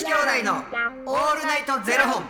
[0.00, 2.24] 子兄弟のオールナイトゼロ本。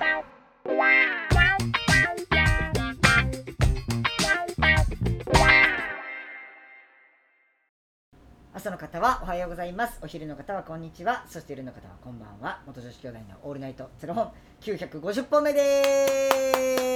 [8.53, 10.01] 朝の方はおはようございます。
[10.03, 11.25] お昼の方はこんにちは。
[11.29, 12.61] そして夜の方はこんばんは。
[12.67, 14.33] 元女子兄弟のオールナイトゼロ本。
[14.61, 15.85] 九百五十本目で
[16.77, 16.90] す。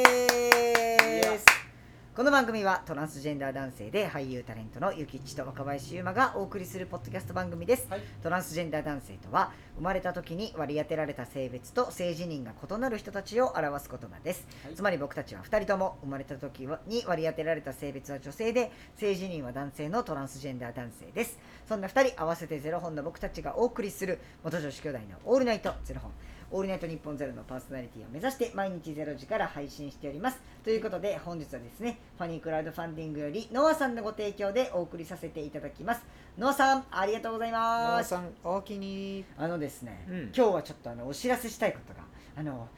[2.15, 8.01] この番組はトランスジェンダー男性で俳優タレントのゆきっちと若林優馬がお送りするポッドキャスト番組です、はい。
[8.23, 14.75] トランスジェンダー男性とは生まれた時に割り当てられた性別と性自認が異なる人たちを表す言葉です、はい。
[14.77, 21.37] つまり僕たちは2人とも生まれた時に割り当てられた性別は女性で性自認は男性のトランスジェンダー男性です。
[21.69, 26.13] そんな2人合わせてゼロ本の僕たちがお送りする元女子兄弟のオールナイトゼロ本
[26.55, 30.39] オールナイト日本ゼロのパーソナリティを目指して毎日ゼロ時から配信しております。
[30.63, 36.05] ということで本日はですねファニークラウドファンディングよりノアさんのご提供でお送りさせていただきます。
[36.39, 38.11] ノアさんありがとうございます。
[38.11, 39.25] さんおおきに。
[39.37, 40.23] あのですね、うん。
[40.27, 42.05] 今日はちょっとあのお知らせしたいことが
[42.37, 42.69] あの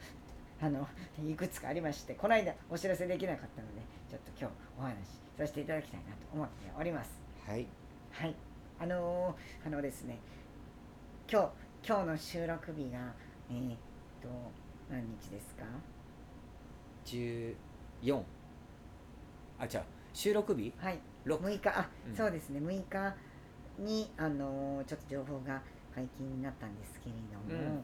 [0.59, 0.87] あの
[1.23, 4.95] いくつかありましてこの間お知らせできなかったのでちょっと今日お話し
[5.37, 7.11] させていただきたいなと思っております。
[7.45, 7.67] はい。
[8.09, 8.33] はい。
[8.79, 10.17] あのーあのですね
[11.31, 11.49] 今日
[11.87, 13.13] 今日の収録日が
[13.49, 13.77] えー、っ
[14.21, 14.27] と
[14.89, 15.63] 何日ですか
[17.05, 18.21] ？14
[19.59, 19.81] あ違う。
[20.13, 20.73] 収録日？
[20.77, 20.99] はい。
[21.25, 21.43] 六。
[21.43, 21.69] 6日。
[21.69, 22.15] あ、うん。
[22.15, 22.59] そうですね。
[22.59, 23.15] 6日
[23.79, 25.61] にあのーちょっと情報が
[25.93, 27.15] 解禁になったんですけれ
[27.59, 27.83] ども、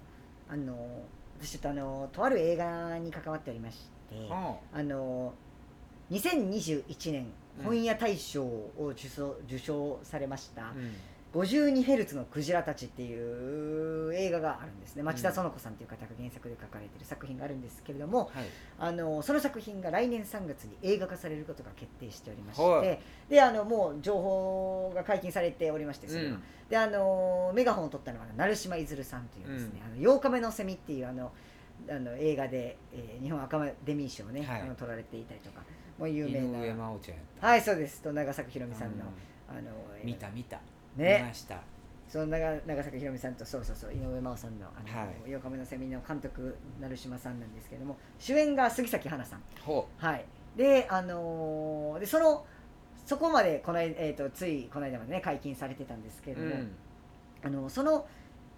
[0.50, 3.78] あのー私ちょっとあのーとある映画に関わっておりまし
[4.09, 4.56] て、あ。
[4.73, 5.34] あの
[6.11, 7.28] 2021年
[7.59, 7.66] うん。
[7.66, 10.91] 本屋大賞を受賞受賞されましたうん
[11.34, 15.03] 「52ヘルツのクジラたち」っていう映画があるんですね。
[15.03, 18.45] 町田園子さんという方が原作で書かれている作品があるんですけれどもはい。
[18.78, 26.44] あのその作品が来年3月に映画化されることが決定しておりましはてであのもう情報が解禁されておりましてそれは、うん。
[26.70, 31.31] であのメガホンを取ったのは成島いずるさんというですね「あの8日目のセミ」っていうあの
[31.90, 34.62] あの映画で、えー日本アカデミー賞をね、はい。
[34.62, 35.64] あの取られていたりとか
[35.97, 36.59] もう有井名な。
[36.62, 37.47] 上真央ちゃんやった。
[37.47, 38.02] はいそうです。
[38.02, 39.57] と長崎ひろみさんの、うん。
[39.57, 39.72] あの
[40.03, 40.57] 見た見た。
[40.57, 41.24] 見ね。
[41.28, 41.62] ました。
[42.14, 45.30] その長長崎ひろみさんとそうそうそう井上真央さんの「あのはい。
[45.31, 49.42] 8日目のセミ」の監督成島さんなんですけども主演が杉咲花さん。
[49.62, 50.26] ほはい。
[50.56, 52.46] であのーでその
[53.06, 56.76] そこまでこの間、えー、とついこの間までね解禁されてたんですけれども、ううん。
[57.44, 58.08] あのその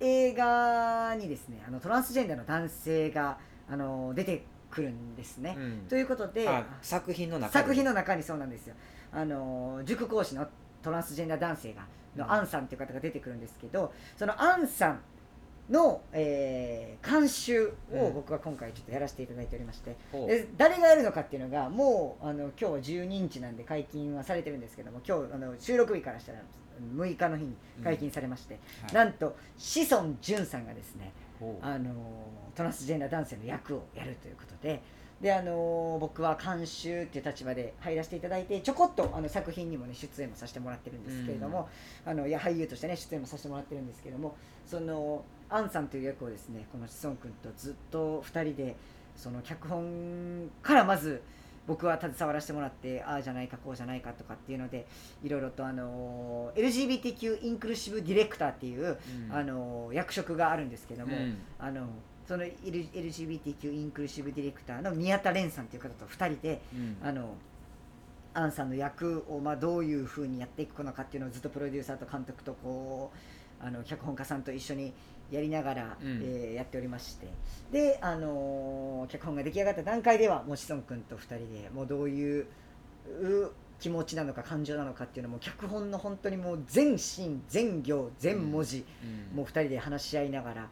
[0.02, 3.38] 映画にですねあのトランスジェンダーの男性が
[3.69, 5.56] あの出てくるんですね。
[5.57, 5.85] うん。
[5.88, 8.75] ということであ作品の中で作品の中にそうなんですよ。
[9.13, 10.46] あの塾講師の
[10.81, 14.99] トランスジェンダー男性がのうんアンさんという方が出てくるんですけどそのアンさん
[15.69, 18.13] の、えー監修をうん。
[18.15, 20.27] 僕は今回ちょっとやらせていただいておりまして、ほう。
[20.27, 26.39] で誰がやるのかっていうのがもうあの今日は12日なんで解禁はされてるんですけども今日あの収録日からしたら
[26.95, 28.93] 6日の日に解禁されまして、はい。
[28.93, 31.13] なんと志尊淳さんがですね
[31.61, 31.93] あの
[32.55, 34.81] トランスジェンダー男性の役をやるということで
[35.21, 41.69] であの僕は監修っていう立場で入らせていただいてちょこっとあの作品にもね出演もさせてもらってるんですけれども、
[42.05, 48.75] あのいや俳優としてね出演もさせてもらってるんですけどもそのアンさんという役をですねこの志尊君とずっと2人で
[49.15, 51.21] その脚本からまず
[51.67, 54.85] 僕は携わらせてもらってああじゃないかこうじゃないかとかっていうので
[55.23, 58.97] いろいろとあの LGBTQ インクルーシブディレクターっていう、
[59.29, 59.35] うん。
[59.35, 61.37] あの役職があるんですけども、うん。
[61.57, 61.87] あの
[62.27, 66.97] その LGBTQ インクルーシブディレクターの宮田蓮さんという方と2人でうん。
[67.07, 67.35] あの
[68.37, 73.11] アンさんの役をまあどういうふうにやっていくのかっていうのをずっとプロデューサーと監督とこ
[73.61, 74.93] うあの脚本家さんと一緒に
[75.31, 76.21] やりながら、うん。
[76.21, 77.27] えーやっておりまして。
[77.71, 82.45] で、あのー脚本が出来上がった段階ではもう志尊君と2人でもうどういう
[83.21, 88.83] う気持ちなのか感情なのかっていうのも脚本の本当にもう全シーン全行全文字、
[89.31, 89.37] うん。
[89.37, 90.67] もう2人で話し合いながら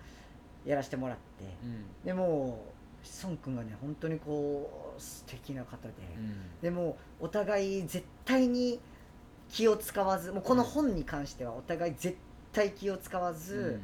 [0.65, 1.85] やらせてもらってうん。
[2.05, 2.63] でも
[3.03, 5.93] う志尊君がね本当にこう素敵な方で。
[6.17, 6.35] うん。
[6.61, 8.79] でもお互い絶対に
[9.49, 12.17] 気を使わずもうこの本に関してはお互い絶
[12.51, 13.79] 対気を使わず、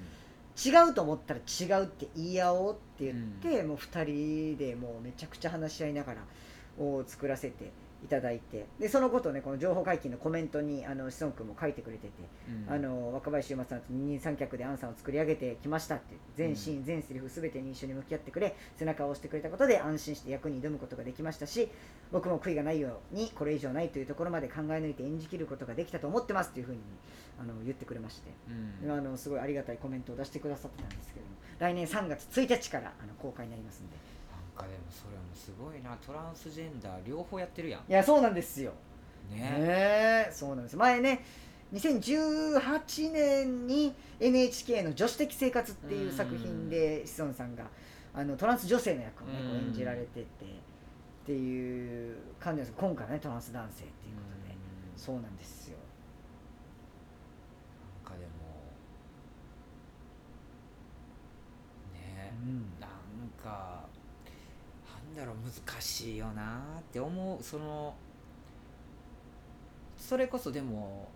[0.64, 6.22] 違うと思ったら違うって言い合おうって言って、もう2人でもうめちゃくちゃ話し合いながら
[6.78, 7.72] を作らせて
[8.04, 12.14] いただいてでそのことをねこの情報解禁のコメントにあの志尊君も書いてくれてて、
[12.68, 12.74] うん。
[12.74, 21.70] あの若林優馬さんと二人三脚でアンさんを作り上げてきましたって全シーン全セリフ全てに一緒に向き合ってくれ背中を押してくれたことで安心して役に挑むことができましたし
[22.12, 26.80] 僕も悔いがないようにこれ以上ないというところまで考え抜いて演じきることができたと思ってますというふうに
[27.40, 28.32] あの言ってくれまして。
[28.84, 28.92] うん。
[28.92, 33.96] あのすごいありがたいコメントを出してくださってたんですけども来年3月1日からあの公開になりますんで
[34.60, 35.96] かでもそれもすごいな。
[36.06, 37.82] トランスジェンダー両方やってるやん。
[37.90, 38.74] いやそうなんですよ。
[39.32, 39.38] ね。
[39.38, 39.46] ね
[40.28, 40.76] えそうなんです。
[40.76, 41.24] 前ね
[41.74, 47.66] 2018年に NHK の「女子的生活」っていう作品で志尊さんが
[48.14, 50.26] あのトランス女性の役をねこう演じられててっ
[51.26, 52.74] ていう感じです。
[52.76, 54.56] 今回はねトランス男性っていうことで。
[54.98, 55.78] そうなんですよ。
[58.04, 58.32] なんかでも
[61.94, 62.80] ねうん。
[62.80, 62.92] なん
[63.42, 63.88] か
[65.16, 67.96] なんだろう難しいよなって思うその
[69.98, 71.10] それこそでも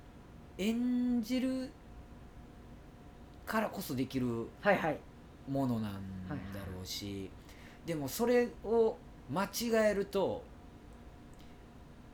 [0.57, 1.69] 演じる
[3.45, 4.25] からこそできる
[5.49, 7.29] ものなんだろうし、
[7.85, 8.97] でもそれを
[9.31, 10.43] 間違えると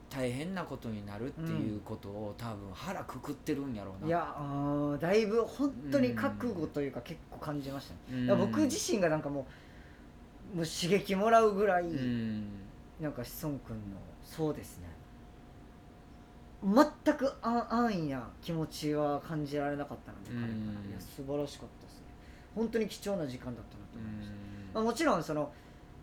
[0.09, 4.07] 大変なことになるっていうことを、多分腹くくってるんやろうな。
[4.07, 4.35] いや
[4.99, 8.39] だいぶ本当に覚悟というか結構感じましたね、うん。
[8.39, 9.45] 僕自身がなんかもう
[10.53, 12.43] もう刺激もらうぐらい、うん。
[12.99, 14.87] なんか志尊君のそうですね。
[16.61, 20.47] 全くあ安易な気持ちは感じられなかったので、彼から。
[20.47, 20.51] う
[20.87, 20.89] ん。
[20.89, 22.05] いや素晴らしかったですね。
[22.55, 24.37] 本当に貴重な時間だったなとう思いました、ん。
[24.73, 25.51] まあ、もちろんその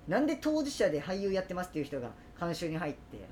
[0.08, 2.10] なんで当事者で俳優やってますっていう人が
[2.40, 3.28] 監修に入って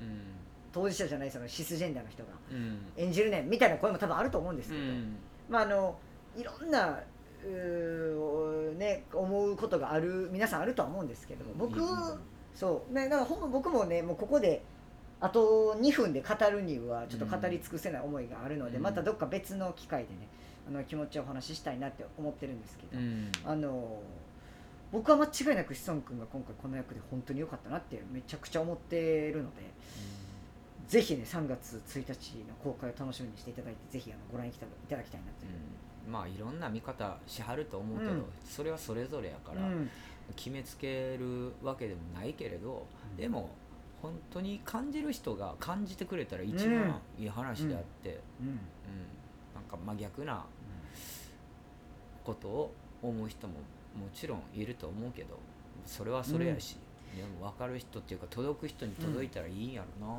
[0.71, 2.77] 当事者じゃないそのシスジェンダーの人がうん。
[2.97, 5.15] 演じるねんみたいな声も多分あると思うんですうけど、ん。
[5.49, 5.97] まああの
[6.37, 6.99] いろんな
[7.45, 11.87] うーね思うことがある皆さんあるとは思うんですけども僕、うん
[12.53, 14.63] そうねだからほんま僕もねもうここで
[15.19, 20.27] あと2分で語るにはちょっと語り尽くせない思いがあるので、うんまたどっか別の機会でね
[20.67, 23.31] あの気持ちをお話ししたいなって思ってるんですけど、うん。
[23.45, 24.01] あの
[24.91, 29.61] 僕は間違いなく志尊君が今回この役で本当に良かったなってめちゃくちゃ思ってるので
[30.87, 35.51] ぜひね3月1日の公開を楽しみにしていただいてぜひあのご覧いただきたいなという。
[35.51, 38.25] うんまあいろんな見方しはると思うけど、うん。
[38.43, 39.89] それはそれぞれやから、うん。
[40.35, 43.17] 決めつけるわけでもないけれど、うん。
[43.17, 43.49] でも
[44.01, 48.47] 本当に感じる人が感じてくれたら一番いい話であって、うん。
[48.47, 48.59] うん。
[49.53, 50.45] なんか真逆な
[52.23, 55.39] ことを思う人ももちろんいると思うけど
[55.85, 56.77] それはそれやし、
[57.15, 60.13] でも分かる人っていうか届く人に届いたらいいんやろな、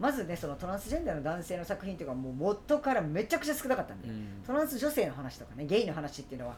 [0.00, 4.42] まずねそのトランスジェンダーの男性の作品っていうかもう元からめちゃくちゃ少なかったんで、うん。
[4.46, 6.56] トランス女性の話とかねゲイの話っていうのは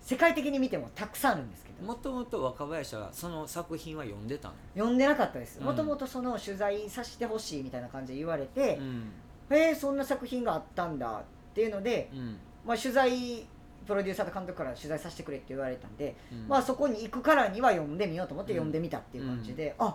[0.00, 1.84] 世界的に見てもたくさんあるんですけど。
[1.84, 5.58] もともと若林はその作品は読んでたの、読んでなかったです。
[5.58, 5.64] うん。
[5.66, 9.10] もともとその取材させてほしいみたいな感じで言われてう、ん。
[9.50, 11.22] へえそんな作品があったんだっ
[11.54, 12.38] ていうので、うん。
[12.64, 13.46] まあ、取材
[13.84, 16.46] プロデューサーと監督から取材させてくれって言われたんで、うん。
[16.46, 19.94] まあそこに行くからには読んでみようと思って読んでみたっていう感じで、あす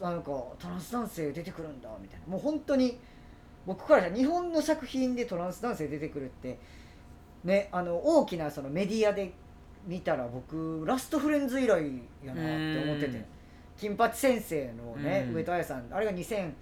[0.00, 2.26] なんかトランス男性出てくるんだみたいな。
[2.26, 2.98] もう本当に
[3.66, 6.58] 僕からしたら日本の作品でトランス男性出てくるって
[7.44, 9.32] ねあの大きなそのメディアで
[9.86, 13.24] 見たら僕ラストフレンズ以来やなって思ってうんて
[13.76, 15.34] 金八先生のね、うん。
[15.34, 16.52] 上戸彩さんあれが2004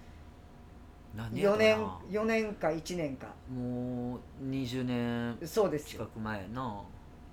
[1.15, 2.21] 何年や年かな。
[2.21, 3.27] 4年か1年か。
[3.55, 6.05] もう20年そうですよ。
[6.05, 6.83] 近く前やな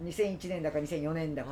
[0.03, 1.51] 2001年だか2004年だか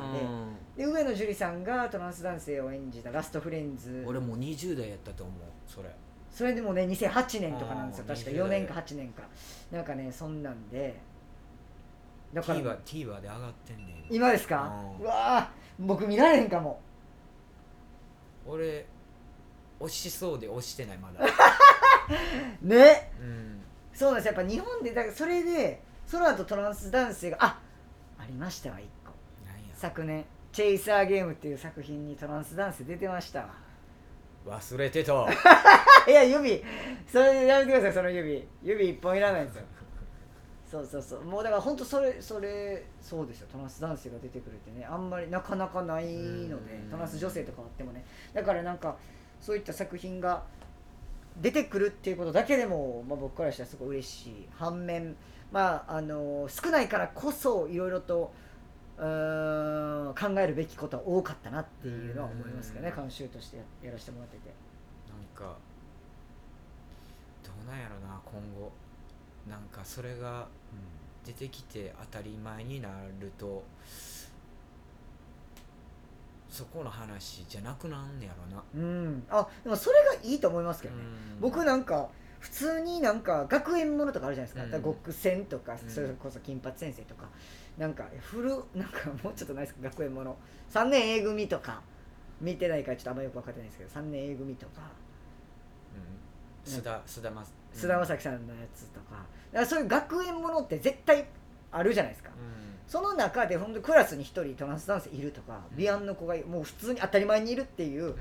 [0.76, 3.90] で,、で上野樹里さんがトランス男性を演じた「ラストフレンズ。
[3.90, 5.36] うん、俺もう20代やったと思う
[5.66, 5.90] それ。
[6.30, 8.04] それでもね2008年とかなんですよ。
[8.08, 9.22] 確か20 4年か8年か。
[9.70, 10.94] なんかねそんなんで。
[12.32, 12.58] だから。
[12.60, 14.30] TVer, TVer で上がってんねん今。
[14.32, 14.72] ですか？
[15.00, 16.80] うわー僕見られへんかも。
[18.46, 18.86] 俺
[19.80, 21.20] 押しそうで押してないまだ。
[22.62, 23.12] ね。
[23.20, 23.60] うん。
[23.92, 27.60] そうなんですやっぱ日本でだからそれでその後トランス男性があ
[28.18, 29.12] ありましたわ1個。
[29.74, 33.54] 昨年「チェイサーゲーム」っていう作品にトランス男性出てましたわ。
[34.46, 35.12] 忘れてた。
[36.08, 36.64] いや指。
[37.06, 38.48] それやめてくださいその指。
[38.62, 39.64] 指一本いらないんですよ。
[40.70, 41.24] そうそうそう。
[41.24, 43.48] もうだから本当それそれそうですよ。
[43.50, 44.84] トランス男性が出てくるってね。
[44.84, 46.90] あんまりなかなかないのでうん。
[46.90, 48.04] トランス女性とかあってもね。
[48.32, 48.96] だからなんか
[49.40, 50.44] そういった作品が
[51.40, 54.48] 出てくるっていうことだけでも、まあ、僕からしたらすごい嬉しい。
[54.52, 55.16] 反面
[55.50, 58.32] まああの少ないからこそいろいろと
[58.98, 62.92] うーん考えるべきことは多かったなっていうのは思いますけどね。
[62.94, 63.02] うん。
[63.02, 64.48] 監修としてややらせてもらってて。
[65.08, 65.56] なんか
[67.44, 68.72] どうなんやろな今後。
[69.48, 70.46] なんかそれが
[71.24, 72.88] 出てきて当たり前にな
[73.20, 73.64] ると
[76.48, 81.40] そこの話じゃなくなんねやろな、うん、あでもそれがいいと思いますけどね、うん。
[81.40, 82.08] 僕なんか
[82.40, 84.82] 普通になんか学園ものとかあるじゃないですか,、うん。
[84.82, 85.90] 極戦とかうん。
[85.90, 87.28] それこそ金八先生とか。
[87.76, 89.82] なんか古なんかもうちょっとないですか？
[89.84, 90.36] 学園もの。
[90.72, 91.80] 3年 A 組とか。
[92.40, 94.82] 見てないからちょっとあんまよく分かってないですけど3年 A 組とか。
[96.66, 96.72] うん。
[96.72, 99.06] 須田須田ま菅田将暉さんのやつとか。
[99.10, 101.26] だからそういう学園ものって絶対
[101.70, 102.32] あるじゃないですか、う
[102.90, 105.76] その中で本当クラスに1人トランス男性いるとかうん。
[105.76, 108.16] ビアンの子がもう普通に当たり前にいるっていうん。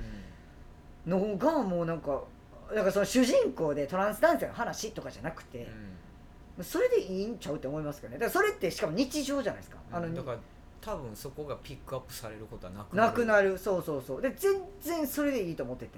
[1.06, 2.22] のがもうなんか
[2.70, 5.68] だからその主人公でトランス男性の話とかじゃなくて、
[6.62, 8.20] それでいいんちゃうって思いますけどね。
[8.20, 9.78] だからそれってしかも日常じゃないですか。
[9.92, 10.38] あのだから
[10.82, 13.58] 多分そこがピックアップされることはなくなくるなる。
[13.58, 14.22] そうそうそう。
[14.22, 15.98] で全然それでいいと思ってて。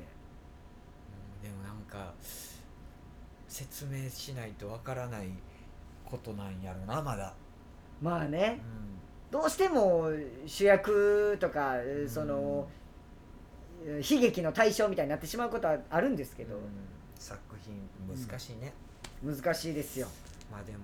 [1.44, 1.50] うん。
[1.50, 2.14] でもなんか
[3.48, 5.30] 説明しないとわからない
[6.10, 7.34] ことなんやろなまだ、
[8.02, 8.54] うまあね。
[8.54, 8.62] ん。
[9.32, 10.10] どうしても
[10.46, 12.68] 主役とかんその
[13.86, 16.56] 悲劇の対象みたいになってしまうことはあるんですけど。
[16.56, 16.62] うん。
[17.20, 17.76] 作品
[18.08, 18.74] 難しいね、
[19.22, 20.08] 難しいですよ。
[20.50, 20.80] まあでも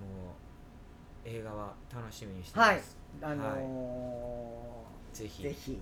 [1.24, 5.42] 映画は楽しみにしてます、あのぜひ。
[5.42, 5.80] ーぜひ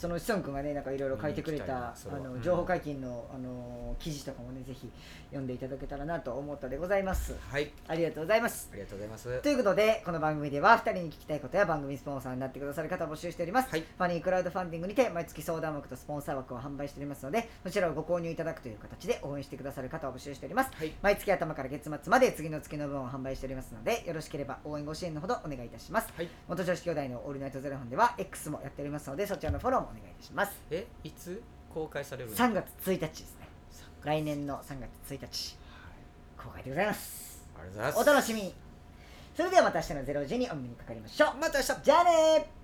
[0.00, 4.90] その志尊君がねなんかいろいろ書いてくれたあの情報解禁の、あのー記事とかもねぜひ
[5.28, 7.36] 読んでいただけたらなと思ったでございます。
[7.50, 7.70] はい。
[7.86, 8.68] ありがとうございます。
[8.72, 9.42] ありがとうございます。
[9.42, 13.80] ということでこの番組では2人に聞きたいことや番組スポンサーになってくださる方を募集しております、はい。
[13.80, 20.70] ファニークラウドファンディングにて毎月相談枠とスポンサー枠を販売しておりますのでそちらをご購入いただくという形で応援してくださる方を募集しております。
[20.74, 20.92] はい。
[21.02, 26.08] 毎月頭から月末まで次の月の分を販売しておりますのでよろしければ応援ご支援のほどお願いいたします。
[26.16, 26.28] はい。
[26.48, 30.52] 元女子兄弟のオールナイトゼロ本では X もやっておりますのでそちらのフォローもお願いいたします。
[30.70, 31.42] えいつ
[31.72, 33.48] 公開されるんですか3月1日ですね。
[34.02, 35.20] 来年の3月1日。
[35.20, 36.46] はい。
[36.46, 37.44] 公開でございます。
[37.56, 38.26] ありがとうございおます。
[38.26, 38.54] 楽しみに。
[39.36, 41.36] それではまた明日の0時にお目にかかりましょう。
[41.38, 41.82] また明日。
[41.82, 42.59] じゃあねー